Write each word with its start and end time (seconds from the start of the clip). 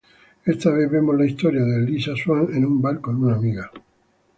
Esta 0.45 0.71
vez 0.71 0.89
vemos 0.89 1.15
la 1.15 1.27
historia 1.27 1.61
de 1.61 1.79
Lisa 1.81 2.15
Swan, 2.15 2.47
en 2.55 2.65
un 2.65 2.81
bar 2.81 2.99
con 3.01 3.23
una 3.23 3.35
amiga. 3.35 3.69